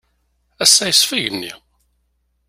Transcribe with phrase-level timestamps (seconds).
[0.63, 1.53] Ass-a yesfa Igenni.